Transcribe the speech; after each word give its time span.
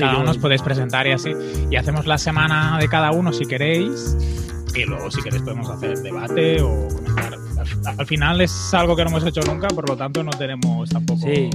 cada 0.00 0.18
uno 0.18 0.30
os 0.30 0.38
podéis 0.38 0.62
presentar 0.62 1.06
y 1.06 1.12
así. 1.12 1.32
Y 1.70 1.76
hacemos 1.76 2.06
la 2.06 2.18
semana 2.18 2.78
de 2.80 2.88
cada 2.88 3.10
uno 3.12 3.32
si 3.32 3.44
queréis. 3.46 4.16
Y 4.74 4.84
luego, 4.84 5.10
si 5.10 5.20
queréis, 5.22 5.42
podemos 5.42 5.68
hacer 5.68 5.98
debate 5.98 6.62
o 6.62 6.88
comentar. 6.88 7.34
Al, 7.34 8.00
al 8.00 8.06
final 8.06 8.40
es 8.40 8.72
algo 8.74 8.96
que 8.96 9.04
no 9.04 9.10
hemos 9.10 9.24
hecho 9.26 9.40
nunca, 9.42 9.68
por 9.68 9.88
lo 9.88 9.96
tanto 9.96 10.22
no 10.22 10.30
tenemos 10.30 10.88
tampoco. 10.90 11.20
Sí. 11.26 11.50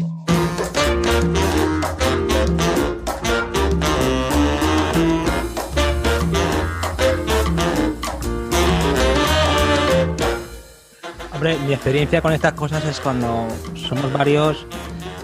Hombre, 11.34 11.58
mi 11.68 11.74
experiencia 11.74 12.22
con 12.22 12.34
estas 12.34 12.54
cosas 12.54 12.84
es 12.86 13.00
cuando 13.00 13.48
somos 13.76 14.12
varios, 14.12 14.66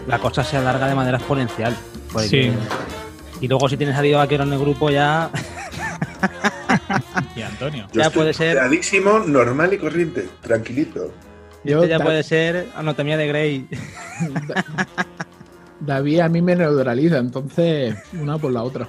la 0.07 0.19
cosa 0.19 0.43
se 0.43 0.57
alarga 0.57 0.87
de 0.87 0.95
manera 0.95 1.17
exponencial. 1.17 1.75
porque- 2.11 2.27
Sí. 2.29 2.51
Y 3.43 3.47
luego 3.49 3.67
si 3.67 3.75
tienes 3.75 3.97
a 3.97 4.01
Diego 4.01 4.19
Vaquero 4.19 4.43
en 4.43 4.53
el 4.53 4.59
grupo 4.59 4.89
ya... 4.89 5.29
Y 7.35 7.41
Antonio. 7.41 7.87
Yo 7.91 7.99
Ya 7.99 8.07
estoy 8.07 8.21
puede 8.21 8.33
ser. 8.33 8.55
Tradiísimo, 8.55 9.19
normal 9.19 9.73
y 9.73 9.77
corriente, 9.77 10.25
tranquilito. 10.39 11.11
Yo, 11.65 11.79
Este 11.79 11.89
ya 11.89 11.97
Da- 11.97 12.05
puede 12.05 12.23
ser 12.23 12.67
anatomía 12.73 13.17
de 13.17 13.27
Grey. 13.27 13.67
David 15.81 16.21
a 16.21 16.29
mí 16.29 16.41
me 16.41 16.55
neutraliza, 16.55 17.17
entonces 17.17 17.95
una 18.13 18.37
por 18.37 18.53
la 18.53 18.63
otra. 18.63 18.87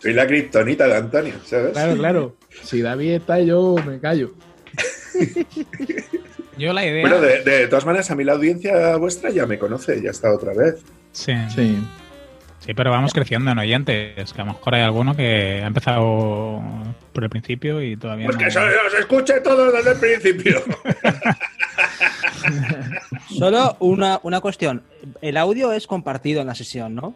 Soy 0.00 0.12
la 0.12 0.26
kriptonita 0.26 0.88
de 0.88 0.96
Antonio, 0.96 1.34
¿sabes? 1.44 1.72
Claro, 1.74 1.94
claro. 1.94 2.36
Si 2.64 2.82
David 2.82 3.10
está, 3.12 3.38
yo 3.38 3.76
me 3.86 4.00
callo. 4.00 4.32
Yo 6.58 6.72
la 6.72 6.84
idea. 6.84 7.02
Bueno, 7.02 7.20
de, 7.20 7.44
de 7.44 7.68
todas 7.68 7.86
maneras, 7.86 8.10
a 8.10 8.16
mí 8.16 8.24
la 8.24 8.32
audiencia 8.32 8.96
vuestra 8.96 9.30
ya 9.30 9.46
me 9.46 9.60
conoce, 9.60 10.02
ya 10.02 10.10
está 10.10 10.34
otra 10.34 10.52
vez. 10.54 10.82
Sí. 11.12 11.32
Sí. 11.54 11.78
Sí, 12.68 12.74
pero 12.74 12.90
vamos 12.90 13.14
creciendo 13.14 13.50
en 13.50 13.58
oyentes. 13.58 14.30
Que 14.34 14.42
a 14.42 14.44
lo 14.44 14.52
mejor 14.52 14.74
hay 14.74 14.82
alguno 14.82 15.16
que 15.16 15.62
ha 15.62 15.66
empezado 15.66 16.60
por 17.14 17.24
el 17.24 17.30
principio 17.30 17.80
y 17.82 17.96
todavía 17.96 18.26
Pues 18.26 18.36
no. 18.36 18.44
que 18.44 18.50
se 18.50 18.58
os 18.58 18.94
escuche 18.98 19.40
todo 19.40 19.72
desde 19.72 19.92
el 19.92 19.98
principio. 19.98 20.62
Solo 23.30 23.74
una, 23.80 24.20
una 24.22 24.40
cuestión. 24.42 24.82
El 25.22 25.38
audio 25.38 25.72
es 25.72 25.86
compartido 25.86 26.42
en 26.42 26.46
la 26.46 26.54
sesión, 26.54 26.94
¿no? 26.94 27.14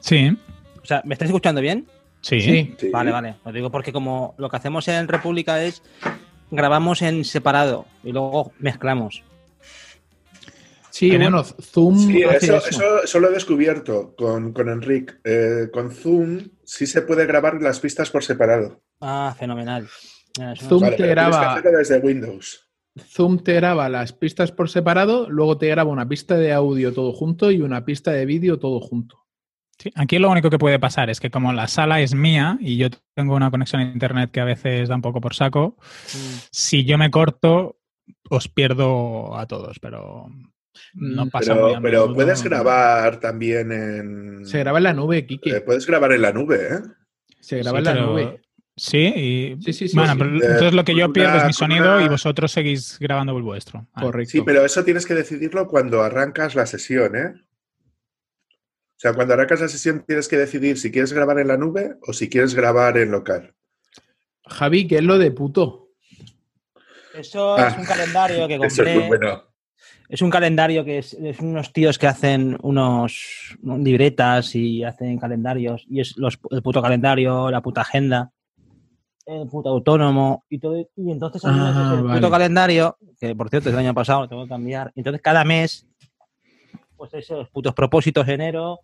Sí, 0.00 0.36
O 0.82 0.86
sea, 0.86 1.00
¿me 1.04 1.14
estáis 1.14 1.28
escuchando 1.30 1.60
bien? 1.60 1.86
sí. 2.20 2.40
Sí. 2.40 2.74
Sí. 2.78 2.90
Vale, 2.90 3.12
vale. 3.12 3.36
Lo 3.44 3.52
digo 3.52 3.70
porque 3.70 3.92
como 3.92 4.34
lo 4.36 4.50
que 4.50 4.56
hacemos 4.56 4.88
en 4.88 5.06
República 5.06 5.62
es 5.62 5.80
grabamos 6.50 7.02
en 7.02 7.24
separado 7.24 7.86
y 8.02 8.10
luego 8.10 8.50
mezclamos. 8.58 9.22
Sí, 10.98 11.16
bueno, 11.16 11.44
Zoom 11.44 11.96
Sí, 11.98 12.22
hace 12.24 12.36
eso, 12.46 12.56
eso. 12.56 12.68
eso, 12.70 13.02
eso 13.04 13.20
lo 13.20 13.28
he 13.28 13.32
descubierto 13.32 14.14
con, 14.16 14.52
con 14.52 14.68
Enric. 14.68 15.20
Eh, 15.24 15.68
con 15.72 15.92
Zoom 15.92 16.40
sí 16.64 16.86
se 16.86 17.02
puede 17.02 17.24
grabar 17.26 17.60
las 17.62 17.78
pistas 17.80 18.10
por 18.10 18.24
separado. 18.24 18.82
Ah, 19.00 19.34
fenomenal. 19.38 19.86
Zoom 20.56 20.82
Vale, 20.82 20.96
te 20.96 21.02
que 21.04 21.08
graba- 21.10 21.60
desde 21.62 21.98
Windows. 21.98 22.68
Zoom 23.06 23.38
te 23.44 23.54
graba 23.54 23.88
las 23.88 24.12
pistas 24.12 24.50
por 24.50 24.68
separado, 24.70 25.28
luego 25.30 25.56
te 25.56 25.68
graba 25.68 25.90
una 25.90 26.08
pista 26.08 26.36
de 26.36 26.52
audio 26.52 26.92
todo 26.92 27.12
junto 27.12 27.50
y 27.52 27.60
una 27.62 27.84
pista 27.84 28.10
de 28.10 28.26
vídeo 28.26 28.58
todo 28.58 28.80
junto. 28.80 29.24
Sí, 29.78 29.92
Aquí 29.94 30.18
lo 30.18 30.28
único 30.30 30.50
que 30.50 30.58
puede 30.58 30.80
pasar 30.80 31.08
es 31.10 31.20
que 31.20 31.30
como 31.30 31.52
la 31.52 31.68
sala 31.68 32.00
es 32.00 32.12
mía 32.12 32.58
y 32.60 32.76
yo 32.76 32.88
tengo 33.14 33.36
una 33.36 33.52
conexión 33.52 33.82
a 33.82 33.84
internet 33.84 34.32
que 34.32 34.40
a 34.40 34.44
veces 34.44 34.88
da 34.88 34.96
un 34.96 35.02
poco 35.02 35.20
por 35.20 35.34
saco, 35.34 35.76
Mm. 36.12 36.38
si 36.50 36.84
yo 36.84 36.98
me 36.98 37.12
corto, 37.12 37.76
os 38.30 38.48
pierdo 38.48 39.36
a 39.36 39.46
todos, 39.46 39.78
pero 39.78 40.26
no 40.94 41.26
Mm, 41.26 41.30
pasa 41.30 41.54
muy 41.54 41.62
Pero, 41.64 41.76
a 41.76 41.80
pero 41.82 42.14
puedes 42.14 42.42
grabar 42.42 43.20
también 43.20 43.72
en. 43.72 44.44
Se 44.46 44.58
graba 44.60 44.78
en 44.78 44.84
la 44.84 44.92
nube, 44.92 45.26
Kiki. 45.26 45.50
eh, 45.50 45.60
puedes 45.60 45.86
grabar 45.86 46.12
en 46.12 46.22
la 46.22 46.32
nube, 46.32 46.56
¿eh? 46.70 46.78
Se 47.40 47.58
graba 47.58 47.78
Sí, 47.78 47.80
en 47.80 47.84
la 47.84 47.92
pero- 47.94 48.06
nube. 48.06 48.40
Sí, 48.80 48.98
y... 49.16 49.56
Sí, 49.62 49.72
sí, 49.72 49.88
sí, 49.88 49.96
bueno, 49.96 50.12
sí. 50.12 50.18
pero 50.20 50.30
Eh, 50.34 50.38
entonces 50.42 50.72
lo 50.72 50.84
que 50.84 50.94
yo 50.94 51.12
pierdo 51.12 51.32
una- 51.32 51.40
es 51.40 51.46
mi 51.48 51.52
sonido 51.52 51.96
una- 51.96 52.04
y 52.04 52.08
vosotros 52.08 52.52
seguís 52.52 52.96
grabando 53.00 53.36
el 53.36 53.42
vuestro. 53.42 53.88
Ah, 53.92 54.02
Correcto. 54.02 54.30
Sí, 54.30 54.42
pero 54.46 54.64
eso 54.64 54.84
tienes 54.84 55.04
que 55.04 55.14
decidirlo 55.14 55.66
cuando 55.66 56.00
arrancas 56.02 56.54
la 56.54 56.64
sesión, 56.64 57.16
¿eh? 57.16 57.32
O 58.50 59.00
sea, 59.00 59.12
cuando 59.14 59.34
arrancas 59.34 59.60
la 59.60 59.68
sesión 59.68 60.04
tienes 60.06 60.28
que 60.28 60.36
decidir 60.36 60.78
si 60.78 60.90
quieres 60.92 61.12
grabar 61.12 61.38
en 61.40 61.48
la 61.48 61.56
nube 61.56 61.96
o 62.06 62.12
si 62.12 62.28
quieres 62.28 62.54
grabar 62.54 62.98
en 62.98 63.10
local. 63.10 63.54
Javi, 64.46 64.86
¿qué 64.86 64.96
es 64.98 65.04
lo 65.04 65.18
de 65.18 65.30
puto? 65.32 65.88
Eso 67.14 67.56
Ah, 67.58 67.68
es 67.68 67.78
un 67.78 67.84
calendario 67.84 68.46
que 68.46 68.54
Eso 68.62 68.64
es 68.66 68.76
compré. 68.76 68.94
muy 68.98 69.08
bueno. 69.08 69.44
Es 70.08 70.22
un 70.22 70.30
calendario 70.30 70.84
que 70.84 70.98
es, 70.98 71.14
es 71.14 71.40
unos 71.40 71.72
tíos 71.72 71.98
que 71.98 72.06
hacen 72.06 72.56
unos 72.62 73.56
libretas 73.62 74.54
y 74.54 74.82
hacen 74.84 75.18
calendarios. 75.18 75.84
Y 75.88 76.00
es 76.00 76.16
los, 76.16 76.38
el 76.50 76.62
puto 76.62 76.80
calendario, 76.80 77.50
la 77.50 77.60
puta 77.60 77.82
agenda, 77.82 78.30
el 79.26 79.46
puto 79.48 79.68
autónomo 79.68 80.44
y 80.48 80.58
todo. 80.58 80.76
Y 80.96 81.10
entonces 81.10 81.42
Ah, 81.44 81.94
el 81.96 82.02
vale. 82.02 82.20
puto 82.20 82.30
calendario, 82.30 82.96
que 83.20 83.34
por 83.36 83.50
cierto 83.50 83.68
es 83.68 83.74
el 83.74 83.80
año 83.80 83.94
pasado, 83.94 84.22
lo 84.22 84.28
tengo 84.28 84.44
que 84.44 84.48
cambiar. 84.48 84.92
Entonces 84.96 85.20
cada 85.22 85.44
mes, 85.44 85.86
pues 86.96 87.12
esos 87.14 87.48
putos 87.50 87.74
propósitos 87.74 88.26
de 88.26 88.34
enero, 88.34 88.80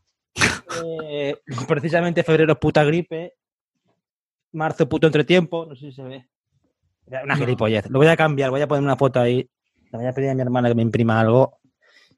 eh, 0.84 1.36
precisamente 1.68 2.22
febrero 2.22 2.52
es 2.52 2.58
puta 2.58 2.84
gripe, 2.84 3.34
marzo 4.52 4.88
puto 4.88 5.06
entretiempo, 5.06 5.66
no 5.66 5.74
sé 5.74 5.86
si 5.86 5.92
se 5.92 6.02
ve. 6.02 6.28
Una 7.06 7.36
gilipollez. 7.36 7.90
Lo 7.90 7.98
voy 7.98 8.08
a 8.08 8.16
cambiar, 8.16 8.50
voy 8.50 8.62
a 8.62 8.68
poner 8.68 8.82
una 8.84 8.96
foto 8.96 9.20
ahí. 9.20 9.48
Le 9.94 9.98
voy 9.98 10.06
a 10.08 10.12
pedir 10.12 10.30
a 10.30 10.34
mi 10.34 10.42
hermana 10.42 10.68
que 10.68 10.74
me 10.74 10.82
imprima 10.82 11.20
algo 11.20 11.60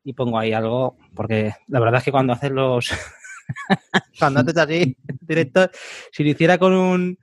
y 0.03 0.15
pongo 0.15 0.39
ahí 0.39 0.55
algo, 0.55 0.97
porque 1.15 1.53
la 1.69 1.79
verdad 1.79 1.99
es 1.99 2.05
que 2.05 2.11
cuando 2.11 2.33
haces 2.33 2.51
los. 2.51 2.89
cuando 4.19 4.41
haces 4.41 4.57
así, 4.57 4.97
directo, 5.21 5.69
si 6.11 6.25
lo 6.25 6.31
hiciera 6.31 6.57
con 6.57 6.73
un 6.73 7.19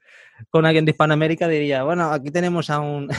con 0.52 0.68
alguien 0.68 0.86
de 0.86 0.92
Hispanoamérica, 0.92 1.48
diría, 1.48 1.82
bueno, 1.82 2.12
aquí 2.12 2.30
tenemos 2.30 2.70
a 2.70 2.82
un. 2.82 3.10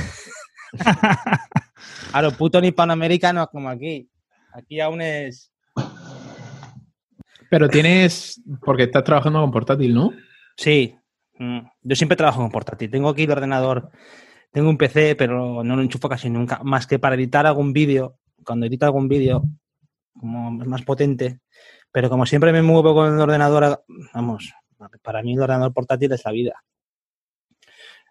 a 2.12 2.22
los 2.22 2.34
putos 2.34 2.62
hispanoamericanos 2.62 3.48
como 3.48 3.68
aquí. 3.68 4.08
Aquí 4.52 4.78
aún 4.78 5.00
es. 5.00 5.52
Pero 7.50 7.68
tienes, 7.68 8.40
porque 8.64 8.84
estás 8.84 9.02
trabajando 9.02 9.40
con 9.40 9.50
portátil, 9.50 9.92
¿no? 9.92 10.12
Sí, 10.56 10.94
mm, 11.40 11.58
yo 11.82 11.96
siempre 11.96 12.16
trabajo 12.16 12.42
con 12.42 12.52
portátil. 12.52 12.92
Tengo 12.92 13.08
aquí 13.08 13.24
el 13.24 13.32
ordenador, 13.32 13.90
tengo 14.54 14.70
un 14.70 14.78
PC, 14.78 15.16
pero 15.16 15.64
no 15.64 15.74
lo 15.74 15.82
enchufo 15.82 16.08
casi 16.08 16.30
nunca, 16.30 16.60
más 16.62 16.86
que 16.86 17.00
para 17.00 17.16
editar 17.16 17.44
algún 17.44 17.72
vídeo. 17.72 18.20
Cuando 18.46 18.66
edito 18.66 18.86
algún 18.86 19.08
vídeo, 19.08 19.42
como 20.12 20.62
es 20.62 20.68
más 20.68 20.82
potente, 20.82 21.40
pero 21.90 22.08
como 22.08 22.24
siempre 22.24 22.52
me 22.52 22.62
muevo 22.62 22.94
con 22.94 23.12
el 23.12 23.20
ordenador, 23.20 23.84
vamos, 24.14 24.54
para 25.02 25.22
mí 25.22 25.32
el 25.32 25.40
ordenador 25.42 25.72
portátil 25.72 26.12
es 26.12 26.24
la 26.24 26.30
vida. 26.30 26.64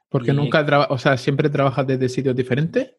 Porque 0.10 0.32
Y- 0.32 0.36
nunca 0.36 0.88
o 0.90 0.98
sea, 0.98 1.16
siempre 1.16 1.50
trabajas 1.50 1.88
desde 1.88 2.10
sitios 2.10 2.36
diferentes. 2.36 2.94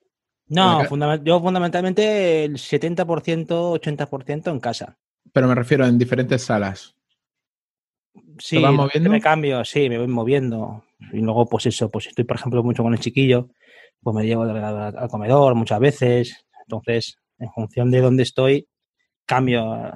No, 0.49 0.81
fundament- 0.85 1.23
yo 1.23 1.39
fundamentalmente 1.39 2.45
el 2.45 2.57
70%, 2.57 3.73
80% 3.73 4.51
en 4.51 4.59
casa. 4.61 4.97
Pero 5.35 5.49
me 5.49 5.55
refiero 5.55 5.85
en 5.87 5.99
diferentes 5.99 6.43
salas. 6.43 6.97
Sí, 8.39 8.59
vas 8.59 8.73
moviendo? 8.73 9.11
me 9.11 9.21
cambio, 9.21 9.65
sí, 9.67 9.91
me 9.91 9.99
voy 9.99 10.07
moviendo. 10.07 10.85
Y 11.13 11.19
luego, 11.21 11.47
pues 11.47 11.67
eso, 11.67 11.91
pues 11.91 12.07
estoy, 12.07 12.25
por 12.25 12.37
ejemplo, 12.37 12.63
mucho 12.63 12.83
con 12.83 12.93
el 12.93 13.01
chiquillo, 13.01 13.49
pues 14.03 14.15
me 14.17 14.25
llevo 14.27 14.43
al, 14.43 14.57
al- 14.97 15.09
comedor 15.09 15.55
muchas 15.55 15.81
veces. 15.81 16.45
Entonces, 16.63 17.17
en 17.39 17.51
función 17.53 17.91
de 17.91 18.01
dónde 18.01 18.23
estoy, 18.23 18.69
cambio. 19.27 19.93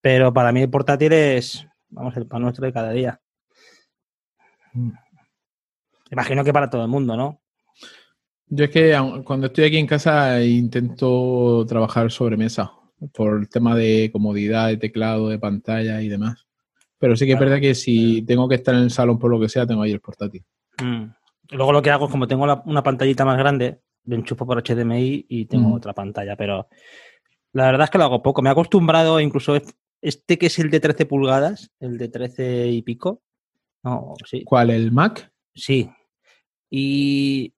Pero 0.00 0.32
para 0.32 0.52
mí 0.52 0.62
el 0.62 0.70
portátil 0.70 1.12
es, 1.12 1.66
vamos, 1.88 2.16
el 2.16 2.26
pan 2.26 2.42
nuestro 2.42 2.64
de 2.66 2.72
cada 2.72 2.90
día. 2.90 3.20
Mm. 4.72 4.90
Imagino 6.10 6.44
que 6.44 6.52
para 6.52 6.68
todo 6.68 6.82
el 6.82 6.88
mundo, 6.88 7.16
¿no? 7.16 7.40
Yo 8.46 8.64
es 8.64 8.70
que 8.70 8.94
cuando 9.24 9.46
estoy 9.46 9.64
aquí 9.64 9.78
en 9.78 9.86
casa 9.86 10.42
intento 10.44 11.64
trabajar 11.66 12.10
sobre 12.10 12.36
mesa 12.36 12.70
por 13.14 13.38
el 13.38 13.48
tema 13.48 13.74
de 13.74 14.10
comodidad, 14.12 14.68
de 14.68 14.76
teclado, 14.76 15.28
de 15.28 15.38
pantalla 15.38 16.02
y 16.02 16.08
demás. 16.08 16.46
Pero 17.02 17.16
sí 17.16 17.26
que 17.26 17.32
Claro. 17.32 17.46
es 17.46 17.50
verdad 17.50 17.60
que 17.60 17.74
si 17.74 18.22
tengo 18.22 18.48
que 18.48 18.54
estar 18.54 18.76
en 18.76 18.82
el 18.82 18.90
salón 18.92 19.18
por 19.18 19.28
lo 19.28 19.40
que 19.40 19.48
sea, 19.48 19.66
tengo 19.66 19.82
ahí 19.82 19.90
el 19.90 19.98
portátil. 20.00 20.44
Mm. 20.80 21.06
Luego 21.50 21.72
lo 21.72 21.82
que 21.82 21.90
hago 21.90 22.04
es 22.04 22.12
como 22.12 22.28
tengo 22.28 22.46
la- 22.46 22.62
una 22.64 22.80
pantallita 22.84 23.24
más 23.24 23.36
grande, 23.36 23.80
lo 24.04 24.14
enchufo 24.14 24.46
por 24.46 24.58
HDMI 24.62 25.26
y 25.28 25.46
tengo 25.46 25.68
Mm. 25.70 25.72
otra 25.72 25.94
pantalla, 25.94 26.36
pero 26.36 26.68
la 27.54 27.66
verdad 27.66 27.84
es 27.86 27.90
que 27.90 27.98
lo 27.98 28.04
hago 28.04 28.22
poco. 28.22 28.40
Me 28.40 28.50
he 28.50 28.52
acostumbrado 28.52 29.18
incluso 29.18 29.56
es- 29.56 29.74
este 30.00 30.38
que 30.38 30.46
es 30.46 30.56
el 30.60 30.70
de 30.70 30.78
13 30.78 31.04
pulgadas, 31.04 31.72
el 31.80 31.98
de 31.98 32.06
13 32.08 32.68
y 32.68 32.82
pico. 32.82 33.20
No, 33.82 34.14
sí, 34.24 34.44
¿Cuál? 34.44 34.70
¿El 34.70 34.92
Mac? 34.92 35.32
sí. 35.52 35.90
Y 36.70 37.52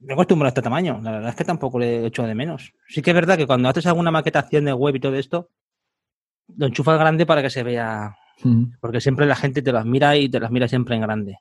me 0.00 0.10
he 0.10 0.12
acostumbrado 0.12 0.48
a 0.48 0.50
este 0.50 0.62
tamaño. 0.62 1.00
La 1.02 1.10
verdad 1.12 1.30
es 1.30 1.36
que 1.36 1.44
tampoco 1.44 1.78
le 1.78 2.00
he 2.02 2.06
hecho 2.06 2.22
de 2.24 2.34
menos. 2.34 2.72
Sí 2.86 3.00
que 3.00 3.10
es 3.12 3.14
verdad 3.14 3.38
que 3.38 3.46
cuando 3.46 3.70
haces 3.70 3.86
alguna 3.86 4.10
maquetación 4.10 4.66
de 4.66 4.74
web 4.74 4.94
y 4.96 5.00
todo 5.00 5.16
esto, 5.16 5.48
lo 6.56 6.66
enchufas 6.66 6.98
grande 6.98 7.24
para 7.24 7.40
que 7.42 7.48
se 7.50 7.62
vea 7.62 8.14
Mm. 8.42 8.64
porque 8.80 9.00
siempre 9.00 9.26
la 9.26 9.36
gente 9.36 9.62
te 9.62 9.72
las 9.72 9.84
mira 9.84 10.16
y 10.16 10.28
te 10.28 10.40
las 10.40 10.50
mira 10.50 10.66
siempre 10.68 10.94
en 10.96 11.02
grande. 11.02 11.38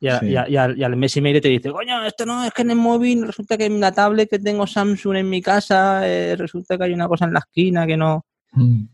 Y, 0.00 0.08
a- 0.08 0.18
Sí. 0.20 0.26
y 0.30 0.36
a- 0.36 0.48
y 0.48 0.56
al, 0.56 0.76
y 0.78 0.82
al 0.84 0.96
mes 0.96 1.16
y 1.16 1.20
medio 1.20 1.40
te 1.40 1.48
dice, 1.48 1.70
coño, 1.70 2.04
esto 2.04 2.26
no, 2.26 2.44
es 2.44 2.52
que 2.52 2.62
en 2.62 2.70
el 2.72 2.76
móvil 2.76 3.26
resulta 3.26 3.56
que 3.56 3.66
en 3.66 3.80
la 3.80 3.92
tablet 3.92 4.28
que 4.28 4.38
tengo 4.38 4.66
Samsung 4.66 5.16
en 5.16 5.30
mi 5.30 5.40
casa, 5.40 6.06
eh, 6.08 6.34
resulta 6.36 6.76
que 6.76 6.84
hay 6.84 6.92
una 6.92 7.08
cosa 7.08 7.24
en 7.26 7.32
la 7.32 7.38
esquina 7.40 7.86
que 7.86 7.96
no. 7.96 8.24
Mm. 8.52 8.84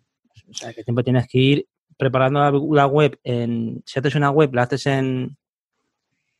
O 0.51 0.55
sea, 0.55 0.73
que 0.73 0.83
siempre 0.85 1.03
tienes 1.05 1.27
que 1.29 1.39
ir 1.39 1.67
preparando 1.97 2.41
la, 2.41 2.51
la 2.51 2.87
web 2.87 3.19
en. 3.25 3.83
Si 3.87 3.99
haces 3.99 4.15
una 4.15 4.31
web, 4.31 4.55
la 4.55 4.63
haces 4.63 4.87
en. 4.87 5.37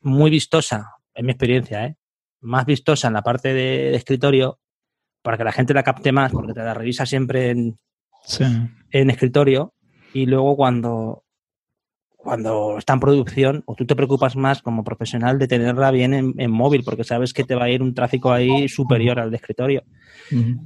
Muy 0.01 0.31
vistosa, 0.31 0.95
en 1.13 1.25
mi 1.25 1.31
experiencia, 1.31 1.85
¿eh? 1.85 1.95
Más 2.41 2.65
vistosa 2.65 3.07
en 3.07 3.13
la 3.13 3.21
parte 3.21 3.49
de, 3.53 3.91
de 3.91 3.95
escritorio, 3.95 4.59
para 5.21 5.37
que 5.37 5.43
la 5.43 5.51
gente 5.51 5.73
la 5.73 5.83
capte 5.83 6.11
más, 6.11 6.31
porque 6.31 6.53
te 6.53 6.59
la 6.61 6.73
revisa 6.73 7.05
siempre 7.05 7.51
en, 7.51 7.77
Sí. 8.23 8.43
en 8.91 9.09
escritorio 9.11 9.73
y 10.13 10.25
luego 10.25 10.55
cuando, 10.55 11.23
cuando 12.17 12.77
está 12.77 12.93
en 12.93 12.99
producción, 12.99 13.63
o 13.65 13.75
tú 13.75 13.85
te 13.85 13.95
preocupas 13.95 14.35
más 14.35 14.61
como 14.61 14.83
profesional 14.83 15.39
de 15.39 15.47
tenerla 15.47 15.91
bien 15.91 16.13
en, 16.13 16.33
en 16.37 16.51
móvil, 16.51 16.83
porque 16.83 17.03
sabes 17.03 17.33
que 17.33 17.43
te 17.43 17.55
va 17.55 17.65
a 17.65 17.69
ir 17.69 17.81
un 17.81 17.93
tráfico 17.93 18.31
ahí 18.31 18.67
superior 18.69 19.19
al 19.19 19.31
de 19.31 19.37
escritorio. 19.37 19.83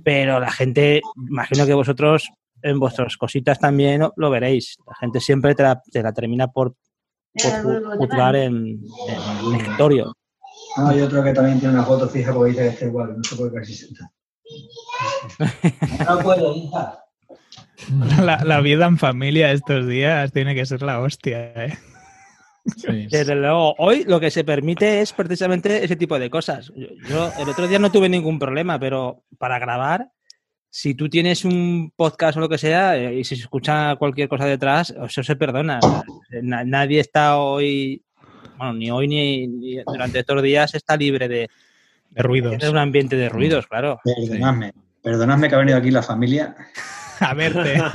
Pero 0.03 0.39
la 0.39 0.51
gente, 0.51 1.01
imagino 1.29 1.65
que 1.65 1.73
vosotros 1.73 2.29
en 2.61 2.79
vuestras 2.79 3.17
cositas 3.17 3.59
también 3.59 4.01
lo, 4.01 4.13
lo 4.15 4.29
veréis. 4.29 4.75
La 4.87 4.95
gente 4.95 5.19
siempre 5.19 5.55
te 5.55 5.63
la, 5.63 5.81
te 5.91 6.01
la 6.03 6.13
termina 6.13 6.47
por, 6.47 6.75
por 7.33 7.51
ju- 7.51 7.97
juzgar 7.97 8.35
en, 8.35 8.55
en 9.07 9.47
el 9.47 9.55
escritorio. 9.55 10.13
No, 10.77 10.87
hay 10.89 11.01
otro 11.01 11.23
que 11.23 11.33
también 11.33 11.59
tiene 11.59 11.73
una 11.75 11.83
foto 11.85 12.07
fija 12.09 12.33
porque 12.33 12.51
dice 12.51 12.63
que 12.63 12.69
está 12.69 12.85
igual, 12.85 13.15
no 13.17 13.23
se 13.23 13.35
puede 13.35 13.53
casi 13.53 13.73
sentar. 13.73 14.09
No 16.07 16.19
puedo, 16.19 16.55
hija. 16.55 16.99
La, 18.23 18.43
la 18.43 18.61
vida 18.61 18.85
en 18.85 18.97
familia 18.97 19.51
estos 19.51 19.87
días 19.87 20.31
tiene 20.31 20.55
que 20.55 20.65
ser 20.65 20.81
la 20.81 20.99
hostia, 20.99 21.51
¿eh? 21.65 21.77
Sí. 22.77 23.07
Desde 23.11 23.35
luego, 23.35 23.75
hoy 23.77 24.05
lo 24.05 24.19
que 24.19 24.31
se 24.31 24.43
permite 24.43 25.01
es 25.01 25.13
precisamente 25.13 25.83
ese 25.83 25.95
tipo 25.95 26.17
de 26.17 26.29
cosas. 26.31 26.71
Yo, 26.75 26.87
yo 27.07 27.31
el 27.39 27.47
otro 27.49 27.67
día 27.67 27.77
no 27.77 27.91
tuve 27.91 28.09
ningún 28.09 28.39
problema, 28.39 28.79
pero 28.79 29.23
para 29.37 29.59
grabar, 29.59 30.07
si 30.71 30.95
tú 30.95 31.07
tienes 31.07 31.45
un 31.45 31.91
podcast 31.95 32.37
o 32.37 32.39
lo 32.39 32.49
que 32.49 32.57
sea 32.57 32.97
eh, 32.97 33.19
y 33.19 33.23
si 33.23 33.35
se 33.35 33.43
escucha 33.43 33.95
cualquier 33.97 34.27
cosa 34.29 34.45
detrás, 34.45 34.95
eso 35.07 35.21
se 35.21 35.35
perdona. 35.35 35.79
Na- 36.41 36.63
nadie 36.63 36.99
está 37.01 37.37
hoy, 37.37 38.01
bueno, 38.57 38.73
ni 38.73 38.89
hoy 38.89 39.07
ni, 39.07 39.47
ni 39.47 39.75
durante 39.85 40.19
estos 40.19 40.41
días 40.41 40.73
está 40.73 40.97
libre 40.97 41.27
de 41.27 41.47
De 42.09 42.23
ruidos. 42.23 42.53
tener 42.57 42.71
un 42.71 42.79
ambiente 42.79 43.15
de 43.15 43.29
ruidos, 43.29 43.67
claro. 43.67 43.99
Perdonadme, 44.03 44.73
perdonadme 45.03 45.49
que 45.49 45.55
ha 45.55 45.59
venido 45.59 45.77
aquí 45.77 45.91
la 45.91 46.01
familia. 46.01 46.55
A 47.19 47.33
verte. 47.33 47.81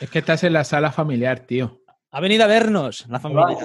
Es 0.00 0.10
que 0.10 0.18
estás 0.18 0.42
en 0.42 0.52
la 0.52 0.64
sala 0.64 0.90
familiar, 0.90 1.40
tío. 1.40 1.80
Ha 2.10 2.20
venido 2.20 2.42
a 2.42 2.48
vernos 2.48 3.06
la 3.08 3.20
familia. 3.20 3.56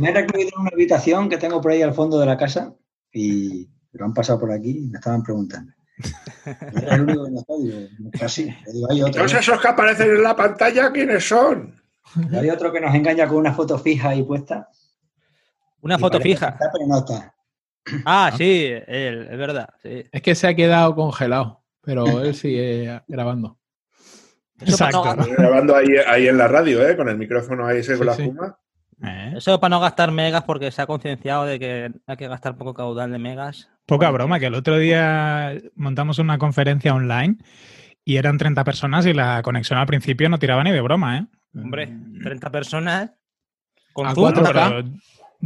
Me 0.00 0.08
he 0.08 0.12
recluido 0.14 0.50
en 0.54 0.60
una 0.62 0.70
habitación 0.72 1.28
que 1.28 1.36
tengo 1.36 1.60
por 1.60 1.72
ahí 1.72 1.82
al 1.82 1.92
fondo 1.92 2.18
de 2.18 2.24
la 2.26 2.36
casa 2.38 2.72
y 3.12 3.68
lo 3.92 4.06
han 4.06 4.14
pasado 4.14 4.40
por 4.40 4.50
aquí 4.50 4.70
y 4.78 4.88
me 4.88 4.96
estaban 4.98 5.22
preguntando. 5.22 5.72
¿Eres 6.46 6.92
el 6.92 7.00
único 7.02 7.24
que 7.26 7.30
no 7.32 7.40
está? 7.40 7.54
Digo, 7.62 8.10
casi. 8.18 8.44
Digo, 8.72 8.90
hay 8.90 9.02
otro, 9.02 9.12
Todos 9.12 9.34
esos 9.34 9.60
que 9.60 9.68
aparecen 9.68 10.10
en 10.10 10.22
la 10.22 10.34
pantalla, 10.34 10.90
¿quiénes 10.90 11.28
son? 11.28 11.74
hay 12.32 12.48
otro 12.50 12.72
que 12.72 12.80
nos 12.80 12.94
engaña 12.94 13.28
con 13.28 13.36
una 13.38 13.52
foto 13.52 13.78
fija 13.78 14.08
ahí 14.10 14.22
puesta. 14.22 14.68
Una 15.82 15.96
Y 15.96 15.98
foto 15.98 16.18
fija. 16.20 16.48
está, 16.48 16.70
pero 16.72 16.86
no 16.86 16.98
está. 16.98 17.34
Ah, 18.06 18.32
sí, 18.36 18.70
él, 18.86 19.28
es 19.30 19.38
verdad. 19.38 19.68
sí. 19.82 20.04
Es 20.10 20.22
que 20.22 20.34
se 20.34 20.46
ha 20.46 20.54
quedado 20.54 20.94
congelado, 20.94 21.61
pero 21.82 22.22
él 22.22 22.34
sigue 22.34 23.00
grabando. 23.08 23.58
No, 24.60 24.66
Exacto. 24.66 25.02
Grabando 25.36 25.74
ahí, 25.76 25.88
ahí 26.06 26.28
en 26.28 26.38
la 26.38 26.46
radio, 26.48 26.86
¿eh? 26.88 26.96
Con 26.96 27.08
el 27.08 27.18
micrófono 27.18 27.66
ahí 27.66 27.78
ese 27.78 27.96
con 27.98 28.02
Sí, 28.02 28.06
la 28.06 28.14
sí. 28.14 28.24
fuma. 28.24 28.58
¿Eh? 29.04 29.34
eso 29.38 29.58
para 29.58 29.70
no 29.70 29.80
gastar 29.80 30.12
megas 30.12 30.44
porque 30.44 30.70
se 30.70 30.80
ha 30.80 30.86
concienciado 30.86 31.44
de 31.44 31.58
que 31.58 31.90
hay 32.06 32.16
que 32.16 32.28
gastar 32.28 32.56
poco 32.56 32.72
caudal 32.72 33.10
de 33.10 33.18
megas. 33.18 33.68
Poca 33.84 34.08
broma, 34.10 34.38
que 34.38 34.46
el 34.46 34.54
otro 34.54 34.78
día 34.78 35.54
montamos 35.74 36.20
una 36.20 36.38
conferencia 36.38 36.94
online 36.94 37.38
y 38.04 38.16
eran 38.16 38.38
30 38.38 38.62
personas 38.62 39.04
y 39.06 39.12
la 39.12 39.42
conexión 39.42 39.80
al 39.80 39.86
principio 39.88 40.28
no 40.28 40.38
tiraba 40.38 40.62
ni 40.62 40.70
de 40.70 40.80
broma, 40.80 41.18
¿eh? 41.18 41.26
Hombre, 41.56 41.92
30 42.22 42.50
personas 42.52 43.10
con 43.92 44.06
A 44.06 44.14
Zoom, 44.14 44.32
cuatro 44.32 44.84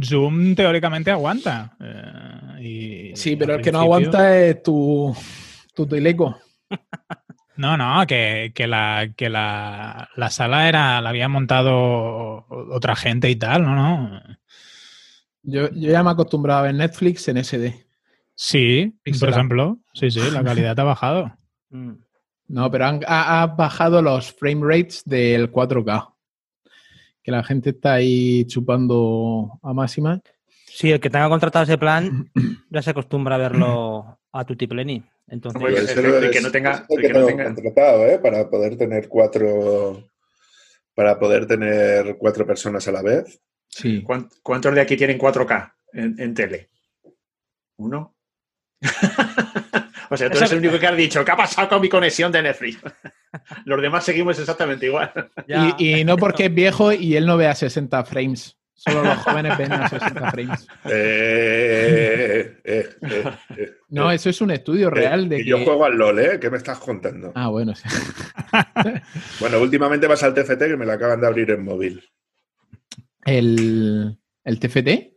Zoom 0.03 0.53
teóricamente 0.53 1.09
aguanta. 1.09 1.75
eh, 1.81 2.61
y- 2.61 3.15
Sí, 3.15 3.35
pero 3.37 3.55
el 3.55 3.61
que 3.63 3.71
no 3.71 3.79
aguanta 3.79 4.37
es 4.37 4.61
tu, 4.61 5.15
tu 5.77 5.87
teleco. 5.87 6.37
No, 7.55 7.77
no, 7.77 8.05
que, 8.05 8.51
que 8.53 8.67
la, 8.67 9.13
que 9.15 9.29
la, 9.29 10.09
la 10.15 10.29
sala 10.29 10.67
era, 10.67 10.99
la 11.01 11.09
había 11.09 11.29
montado 11.29 12.45
otra 12.49 12.95
gente 12.95 13.29
y 13.29 13.35
tal, 13.35 13.63
¿no? 13.63 13.75
no. 13.75 14.21
Yo, 15.43 15.69
yo 15.71 15.91
ya 15.91 16.03
me 16.03 16.09
he 16.09 16.13
acostumbrado 16.13 16.59
a 16.59 16.63
ver 16.63 16.75
Netflix 16.75 17.27
en 17.29 17.43
SD. 17.43 17.87
Sí, 18.35 18.93
por 19.19 19.29
ejemplo. 19.29 19.79
Sí, 19.93 20.11
sí, 20.11 20.19
la 20.31 20.43
calidad 20.43 20.79
ha 20.79 20.83
bajado. 20.83 21.33
Mm. 21.69 21.95
No, 22.47 22.71
pero 22.71 22.85
han, 22.85 23.01
ha, 23.05 23.41
ha 23.41 23.47
bajado 23.47 24.01
los 24.01 24.31
frame 24.31 24.61
rates 24.63 25.03
del 25.03 25.51
4K. 25.51 26.13
Que 27.21 27.29
la 27.29 27.43
gente 27.43 27.71
está 27.71 27.95
ahí 27.95 28.45
chupando 28.45 29.59
a 29.61 29.73
máxima. 29.73 30.21
Sí, 30.65 30.89
el 30.89 31.01
que 31.01 31.09
tenga 31.09 31.27
contratado 31.27 31.63
ese 31.63 31.77
plan 31.77 32.31
ya 32.69 32.81
se 32.81 32.91
acostumbra 32.91 33.35
a 33.35 33.37
verlo 33.37 34.17
a 34.39 34.45
tutipleni. 34.45 35.03
Entonces, 35.29 35.61
Ese 35.89 35.99
el- 35.99 36.05
el 36.13 36.23
es- 36.25 36.31
que 36.31 36.41
no 36.41 36.51
tenga- 36.51 36.71
ese 36.73 36.83
es 36.83 36.89
el 36.89 37.01
que 37.01 37.07
que 37.07 37.13
no 37.13 37.25
tenga- 37.25 37.43
contratado, 37.45 38.05
¿eh? 38.05 38.19
Para 38.19 38.49
poder 38.49 38.77
tener 38.77 39.07
cuatro. 39.07 40.09
Para 40.95 41.19
poder 41.19 41.45
tener 41.45 42.15
cuatro 42.17 42.45
personas 42.47 42.87
a 42.87 42.91
la 42.91 43.01
vez. 43.01 43.39
Sí. 43.69 44.01
¿Cuán- 44.03 44.29
¿Cuántos 44.41 44.73
de 44.73 44.81
aquí 44.81 44.95
tienen 44.97 45.17
4K 45.17 45.75
en, 45.93 46.15
en 46.19 46.33
tele? 46.33 46.69
¿Uno? 47.77 48.15
o 50.09 50.17
sea, 50.17 50.29
tú 50.29 50.37
eres 50.37 50.51
el 50.51 50.59
único 50.59 50.79
que 50.79 50.87
has 50.87 50.95
dicho, 50.97 51.23
¿qué 51.25 51.31
ha 51.31 51.35
pasado 51.37 51.67
con 51.69 51.81
mi 51.81 51.89
conexión 51.89 52.31
de 52.31 52.41
Netflix? 52.41 52.79
Los 53.65 53.81
demás 53.81 54.03
seguimos 54.05 54.39
exactamente 54.39 54.85
igual. 54.87 55.11
Y, 55.77 55.99
y 55.99 56.05
no 56.05 56.15
porque 56.17 56.45
es 56.45 56.53
viejo 56.53 56.91
y 56.93 57.15
él 57.15 57.25
no 57.25 57.37
ve 57.37 57.47
a 57.47 57.55
60 57.55 58.03
frames. 58.05 58.55
Solo 58.73 59.03
los 59.03 59.17
jóvenes 59.17 59.57
ven 59.57 59.73
a 59.73 59.89
60 59.89 60.31
frames. 60.31 60.67
Eh, 60.85 62.59
eh, 62.63 62.89
eh, 63.01 63.23
eh, 63.57 63.71
No, 63.89 64.11
eh. 64.11 64.15
eso 64.15 64.29
es 64.29 64.41
un 64.41 64.51
estudio 64.51 64.89
real 64.89 65.29
de 65.29 65.39
Y 65.39 65.43
que... 65.43 65.49
Yo 65.49 65.63
juego 65.63 65.85
al 65.85 65.97
LOL, 65.97 66.19
¿eh? 66.19 66.39
¿Qué 66.39 66.49
me 66.49 66.57
estás 66.57 66.77
contando? 66.79 67.31
Ah, 67.35 67.47
bueno, 67.49 67.73
sí. 67.75 67.83
Bueno, 69.39 69.59
últimamente 69.61 70.07
vas 70.07 70.23
al 70.23 70.33
TFT 70.33 70.59
que 70.59 70.77
me 70.77 70.85
lo 70.85 70.91
acaban 70.93 71.21
de 71.21 71.27
abrir 71.27 71.51
en 71.51 71.63
móvil. 71.63 72.03
El, 73.25 74.17
el 74.43 74.59
TFT. 74.59 75.13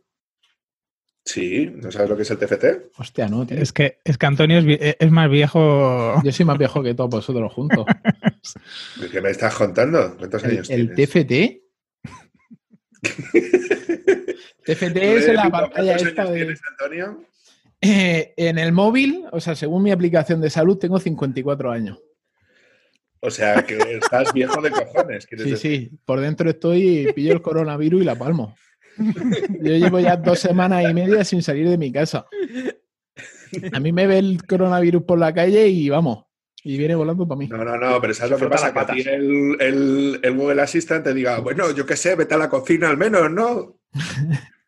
Sí, 1.23 1.71
¿no 1.75 1.91
sabes 1.91 2.09
lo 2.09 2.15
que 2.17 2.23
es 2.23 2.31
el 2.31 2.37
TFT? 2.39 2.65
Hostia, 2.97 3.27
no, 3.27 3.45
tío. 3.45 3.57
Es 3.57 3.71
que, 3.71 3.99
es 4.03 4.17
que 4.17 4.25
Antonio 4.25 4.57
es, 4.57 4.65
vi- 4.65 4.79
es 4.81 5.11
más 5.11 5.29
viejo. 5.29 6.21
Yo 6.23 6.31
soy 6.31 6.45
más 6.45 6.57
viejo 6.57 6.81
que 6.81 6.93
todos 6.95 7.09
vosotros 7.09 7.53
juntos. 7.53 7.85
¿Qué 9.11 9.21
me 9.21 9.29
estás 9.29 9.53
contando? 9.55 10.15
¿Cuántos 10.17 10.43
El, 10.43 10.51
años 10.51 10.69
el 10.69 10.95
tienes? 10.95 11.09
TFT. 11.09 11.61
TFT 14.65 14.97
es 14.97 15.27
Eh, 15.27 15.33
la 15.33 15.49
pantalla 15.49 15.93
¿Cuántos 15.93 16.07
esta 16.07 16.25
de... 16.25 16.35
tienes, 16.37 16.61
Antonio? 16.71 17.23
Eh, 17.81 18.33
en 18.37 18.59
el 18.59 18.71
móvil, 18.71 19.25
o 19.31 19.39
sea, 19.39 19.55
según 19.55 19.81
mi 19.83 19.91
aplicación 19.91 20.39
de 20.39 20.49
salud, 20.51 20.77
tengo 20.77 20.99
54 20.99 21.71
años. 21.71 21.99
O 23.19 23.29
sea, 23.31 23.63
que 23.63 23.77
estás 23.77 24.33
viejo 24.33 24.61
de 24.61 24.71
cojones. 24.71 25.25
¿quieres 25.27 25.45
Sí, 25.45 25.51
decir? 25.51 25.89
sí, 25.89 25.99
por 26.05 26.19
dentro 26.19 26.49
estoy, 26.49 27.11
pillo 27.13 27.33
el 27.33 27.41
coronavirus 27.41 28.01
y 28.01 28.05
la 28.05 28.15
palmo. 28.15 28.55
Yo 28.97 29.73
llevo 29.77 29.99
ya 29.99 30.17
dos 30.17 30.39
semanas 30.39 30.83
y 30.89 30.93
media 30.93 31.23
sin 31.23 31.41
salir 31.41 31.69
de 31.69 31.77
mi 31.77 31.91
casa. 31.91 32.25
A 33.73 33.79
mí 33.79 33.91
me 33.91 34.07
ve 34.07 34.19
el 34.19 34.45
coronavirus 34.45 35.03
por 35.03 35.19
la 35.19 35.33
calle 35.33 35.67
y 35.67 35.89
vamos, 35.89 36.25
y 36.63 36.77
viene 36.77 36.95
volando 36.95 37.27
para 37.27 37.37
mí. 37.39 37.47
No, 37.47 37.63
no, 37.63 37.77
no, 37.77 37.99
pero 38.01 38.13
¿sabes 38.13 38.31
lo 38.31 38.37
que 38.37 38.47
pasa? 38.47 38.73
Que 38.73 38.79
a 38.79 38.85
ti 38.87 39.01
el, 39.01 39.57
el, 39.59 40.19
el 40.21 40.35
Google 40.37 40.61
Assistant 40.61 41.03
te 41.03 41.13
diga, 41.13 41.39
bueno, 41.39 41.71
yo 41.71 41.85
qué 41.85 41.95
sé, 41.95 42.15
vete 42.15 42.35
a 42.35 42.37
la 42.37 42.49
cocina 42.49 42.89
al 42.89 42.97
menos, 42.97 43.29
¿no? 43.31 43.77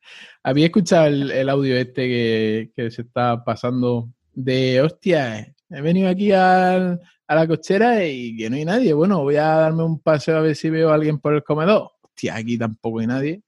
Había 0.43 0.65
escuchado 0.65 1.07
el, 1.07 1.31
el 1.31 1.49
audio 1.49 1.75
este 1.77 2.07
que, 2.07 2.71
que 2.75 2.91
se 2.91 3.03
está 3.03 3.43
pasando 3.43 4.09
de, 4.33 4.81
hostia, 4.81 5.53
he 5.69 5.81
venido 5.81 6.09
aquí 6.09 6.31
al- 6.31 6.99
a 7.27 7.35
la 7.35 7.47
cochera 7.47 8.05
y 8.05 8.35
que 8.35 8.49
no 8.49 8.57
hay 8.57 8.65
nadie. 8.65 8.93
Bueno, 8.93 9.21
voy 9.21 9.37
a 9.37 9.45
darme 9.45 9.83
un 9.83 9.99
paseo 9.99 10.37
a 10.37 10.41
ver 10.41 10.55
si 10.55 10.69
veo 10.69 10.89
a 10.91 10.95
alguien 10.95 11.19
por 11.19 11.33
el 11.33 11.43
comedor. 11.43 11.91
Hostia, 12.01 12.35
aquí 12.35 12.57
tampoco 12.57 12.99
hay 12.99 13.07
nadie. 13.07 13.41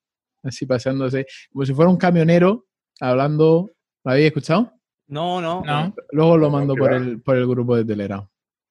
Así 0.44 0.66
pasándose, 0.66 1.26
como 1.52 1.66
si 1.66 1.74
fuera 1.74 1.90
un 1.92 1.98
camionero 1.98 2.66
hablando. 3.00 3.70
¿Lo 4.04 4.12
habéis 4.12 4.28
escuchado? 4.28 4.72
No, 5.08 5.42
no. 5.42 5.64
No. 5.66 5.94
Luego 6.12 6.38
lo 6.38 6.46
No, 6.48 6.52
mando 6.52 6.76
por 6.76 6.94
el, 6.94 7.22
por 7.22 7.36
el 7.36 7.46
grupo 7.48 7.76
de 7.76 7.84
Telegram. 7.86 8.26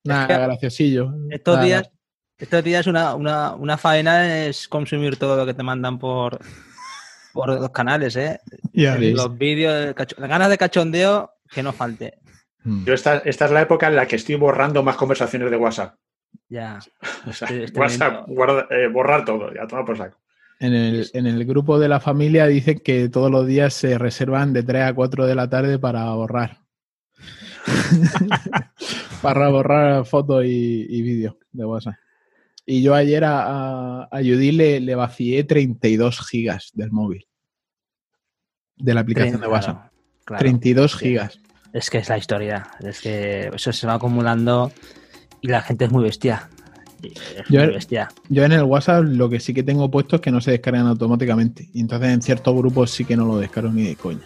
Nada, 0.05 0.27
que 0.27 0.35
graciosillo. 0.35 1.13
Estos 1.31 1.57
Nada. 1.57 1.67
días, 1.67 1.91
estos 2.39 2.65
días 2.65 2.87
una, 2.87 3.15
una, 3.15 3.55
una 3.55 3.77
faena 3.77 4.47
es 4.47 4.67
consumir 4.69 5.17
todo 5.17 5.37
lo 5.37 5.45
que 5.47 5.55
te 5.55 5.63
mandan 5.63 5.99
por, 5.99 6.39
por 7.35 7.49
los 7.61 7.71
canales, 7.71 8.17
¿eh? 8.17 8.41
Ya. 8.73 8.97
Los 8.97 9.37
vídeos, 9.37 9.95
las 10.17 10.29
ganas 10.29 10.49
de 10.49 10.57
cachondeo 10.57 11.33
que 11.51 11.63
no 11.63 11.73
falte. 11.73 12.19
Mm. 12.63 12.85
Yo 12.87 12.95
esta, 12.95 13.19
esta 13.19 13.45
es 13.47 13.51
la 13.51 13.61
época 13.61 13.89
en 13.89 13.97
la 13.97 14.07
que 14.07 14.17
estoy 14.17 14.37
borrando 14.37 14.83
más 14.83 14.97
conversaciones 14.97 15.51
de 15.51 15.57
WhatsApp. 15.59 15.97
Ya. 16.49 16.79
O 17.27 17.33
sea, 17.33 17.49
Sí, 17.49 17.65
WhatsApp, 17.75 18.27
guarda- 18.29 18.67
eh, 18.71 18.89
borrar 18.89 19.25
todo, 19.25 19.53
ya 19.53 19.67
toma 19.67 19.85
por 19.85 19.99
saco. 19.99 20.17
En 20.61 20.73
el, 20.73 21.11
en 21.13 21.27
el 21.27 21.45
grupo 21.45 21.79
de 21.81 21.89
la 21.89 21.99
familia 22.01 22.47
dicen 22.47 22.79
que 22.79 23.09
todos 23.09 23.31
los 23.31 23.47
días 23.47 23.75
se 23.75 23.99
reservan 23.99 24.53
de 24.53 24.63
3 24.63 24.85
a 24.85 24.95
4 24.95 25.27
de 25.27 25.35
la 25.35 25.49
tarde 25.51 25.79
para 25.79 26.05
borrar. 26.13 26.59
para 29.23 29.49
borrar 29.49 30.05
fotos 30.07 30.45
y, 30.45 30.87
y 30.89 31.03
vídeos 31.03 31.35
de 31.53 31.65
WhatsApp. 31.65 31.95
Y 32.67 32.83
yo 32.83 32.95
ayer 32.95 33.25
a, 33.25 33.43
a, 33.43 34.09
a 34.11 34.19
Judy 34.19 34.53
le, 34.53 34.81
le 34.81 34.95
vacié 34.95 35.45
32 35.45 36.27
gigas 36.27 36.71
del 36.75 36.91
móvil. 36.93 37.27
De 38.77 38.95
la 38.95 39.01
aplicación 39.01 39.41
de 39.41 39.47
WhatsApp. 39.47 39.77
Claro, 39.77 39.91
claro. 40.25 40.41
32 40.41 40.93
Sí. 40.93 40.99
gigas. 40.99 41.39
Es 41.73 41.91
que 41.91 41.99
es 41.99 42.09
la 42.09 42.19
historia. 42.19 42.67
Es 42.81 43.01
que 43.01 43.51
eso 43.55 43.73
se 43.73 43.87
va 43.87 43.95
acumulando 43.95 44.73
y 45.41 45.49
la 45.49 45.61
gente 45.61 45.85
es 45.85 45.91
muy 45.93 46.05
bestia. 46.05 46.49
Es 47.03 47.45
Yo- 47.51 47.61
muy 47.65 47.75
bestia. 47.75 48.09
Yo 48.29 48.45
en 48.45 48.53
el 48.53 48.63
WhatsApp 48.63 49.05
lo 49.05 49.29
que 49.29 49.41
sí 49.41 49.53
que 49.53 49.63
tengo 49.63 49.91
puesto 49.91 50.17
es 50.17 50.23
que 50.23 50.31
no 50.31 50.41
se 50.41 50.53
descargan 50.53 50.87
automáticamente. 50.87 51.69
Y 51.75 51.81
entonces 51.81 52.09
en 52.11 52.23
ciertos 52.23 52.55
grupos 52.57 52.91
sí 52.93 53.05
que 53.05 53.17
no 53.17 53.27
lo 53.27 53.39
descargo 53.39 53.71
ni 53.73 53.83
de 53.83 53.97
coña. 53.97 54.23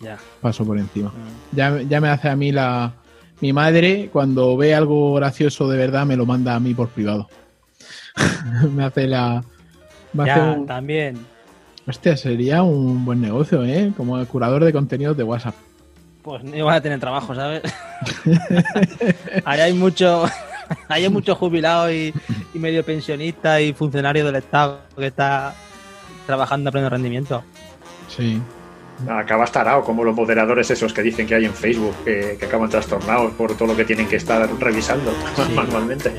Ya. 0.00 0.18
Paso 0.42 0.64
por 0.66 0.78
encima. 0.78 1.08
Mm. 1.08 1.56
Ya, 1.56 1.82
ya 1.82 2.00
me 2.00 2.08
hace 2.08 2.28
a 2.28 2.36
mí 2.36 2.52
la. 2.52 2.94
Mi 3.40 3.52
madre, 3.52 4.08
cuando 4.12 4.56
ve 4.56 4.74
algo 4.74 5.14
gracioso 5.14 5.68
de 5.68 5.76
verdad, 5.78 6.04
me 6.06 6.16
lo 6.16 6.26
manda 6.26 6.54
a 6.54 6.60
mí 6.60 6.74
por 6.74 6.88
privado. 6.88 7.28
me 8.74 8.84
hace 8.84 9.06
la. 9.06 9.42
Me 10.12 10.30
hace 10.30 10.40
Ya, 10.40 10.52
un- 10.52 10.66
también. 10.66 11.26
Hostia, 11.86 12.16
sería 12.16 12.62
un 12.62 13.04
buen 13.04 13.20
negocio, 13.20 13.64
¿eh? 13.64 13.92
Como 13.96 14.18
el 14.18 14.26
curador 14.26 14.64
de 14.64 14.72
contenidos 14.72 15.16
de 15.16 15.22
WhatsApp. 15.22 15.54
Pues 16.22 16.42
no 16.42 16.56
iban 16.56 16.74
a 16.74 16.80
tener 16.80 16.98
trabajo, 16.98 17.34
¿sabes? 17.34 17.62
Ahí 19.44 19.60
hay 19.60 19.72
mucho, 19.72 20.24
ahí 20.88 21.04
hay 21.04 21.08
mucho 21.08 21.34
jubilado 21.36 21.92
y, 21.92 22.12
y 22.54 22.58
medio 22.58 22.84
pensionista 22.84 23.60
y 23.60 23.72
funcionario 23.72 24.24
del 24.26 24.36
Estado 24.36 24.80
que 24.96 25.06
está 25.06 25.54
trabajando 26.26 26.70
a 26.70 26.72
pleno 26.72 26.88
rendimiento. 26.90 27.44
Sí. 28.08 28.40
Acabas 29.08 29.52
tarao, 29.52 29.84
como 29.84 30.02
los 30.04 30.16
moderadores 30.16 30.70
esos 30.70 30.92
que 30.94 31.02
dicen 31.02 31.26
que 31.26 31.34
hay 31.34 31.44
en 31.44 31.52
Facebook, 31.52 31.94
que, 32.04 32.36
que 32.40 32.46
acaban 32.46 32.70
trastornados 32.70 33.32
por 33.34 33.54
todo 33.54 33.68
lo 33.68 33.76
que 33.76 33.84
tienen 33.84 34.08
que 34.08 34.16
estar 34.16 34.48
revisando 34.58 35.12
Sí, 35.36 35.52
manualmente. 35.54 36.12